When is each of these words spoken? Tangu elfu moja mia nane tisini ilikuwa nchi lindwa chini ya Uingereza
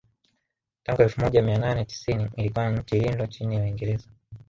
Tangu 0.83 1.01
elfu 1.01 1.21
moja 1.21 1.41
mia 1.41 1.57
nane 1.57 1.85
tisini 1.85 2.29
ilikuwa 2.37 2.71
nchi 2.71 2.99
lindwa 2.99 3.27
chini 3.27 3.55
ya 3.55 3.61
Uingereza 3.61 4.09